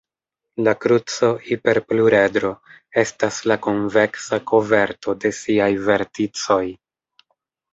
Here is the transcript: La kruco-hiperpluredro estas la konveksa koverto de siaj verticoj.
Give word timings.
La 0.67 0.71
kruco-hiperpluredro 0.85 2.51
estas 3.03 3.37
la 3.51 3.59
konveksa 3.67 4.41
koverto 4.53 5.17
de 5.27 5.33
siaj 5.43 5.71
verticoj. 5.91 6.61